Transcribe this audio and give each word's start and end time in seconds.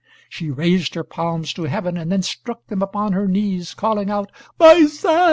She 0.29 0.49
raised 0.49 0.95
her 0.95 1.03
palms 1.03 1.53
to 1.53 1.65
heaven, 1.65 1.95
and 1.95 2.11
then 2.11 2.23
struck 2.23 2.65
them 2.69 2.81
upon 2.81 3.13
her 3.13 3.27
knees, 3.27 3.75
calling 3.75 4.09
out, 4.09 4.31
"My 4.59 4.87
son!" 4.87 5.19